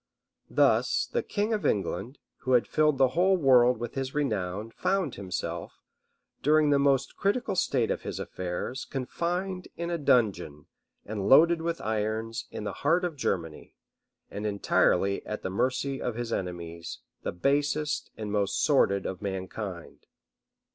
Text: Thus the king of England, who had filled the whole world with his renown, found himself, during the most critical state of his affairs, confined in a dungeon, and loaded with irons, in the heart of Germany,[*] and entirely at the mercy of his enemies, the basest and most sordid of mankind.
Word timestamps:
Thus 0.49 1.05
the 1.05 1.21
king 1.21 1.53
of 1.53 1.63
England, 1.63 2.17
who 2.37 2.53
had 2.53 2.65
filled 2.65 2.97
the 2.97 3.09
whole 3.09 3.37
world 3.37 3.77
with 3.77 3.93
his 3.93 4.15
renown, 4.15 4.71
found 4.71 5.13
himself, 5.13 5.79
during 6.41 6.71
the 6.71 6.79
most 6.79 7.15
critical 7.15 7.55
state 7.55 7.91
of 7.91 8.01
his 8.01 8.19
affairs, 8.19 8.83
confined 8.83 9.67
in 9.77 9.91
a 9.91 9.99
dungeon, 9.99 10.65
and 11.05 11.29
loaded 11.29 11.61
with 11.61 11.79
irons, 11.81 12.45
in 12.49 12.63
the 12.63 12.73
heart 12.81 13.05
of 13.05 13.15
Germany,[*] 13.15 13.75
and 14.31 14.47
entirely 14.47 15.23
at 15.23 15.43
the 15.43 15.51
mercy 15.51 16.01
of 16.01 16.15
his 16.15 16.33
enemies, 16.33 17.01
the 17.21 17.31
basest 17.31 18.09
and 18.17 18.31
most 18.31 18.59
sordid 18.59 19.05
of 19.05 19.21
mankind. 19.21 20.07